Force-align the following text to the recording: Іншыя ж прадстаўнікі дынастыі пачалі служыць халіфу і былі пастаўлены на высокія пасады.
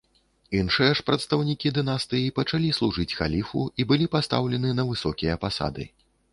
Іншыя 0.59 0.91
ж 0.99 1.03
прадстаўнікі 1.09 1.73
дынастыі 1.77 2.33
пачалі 2.41 2.73
служыць 2.79 3.07
халіфу 3.21 3.63
і 3.79 3.89
былі 3.95 4.11
пастаўлены 4.19 4.75
на 4.81 4.91
высокія 4.93 5.41
пасады. 5.49 5.83